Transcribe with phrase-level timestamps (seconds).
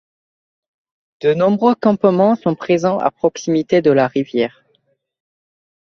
[1.21, 4.63] De nombreux campements sont présents à proximité de la rivière.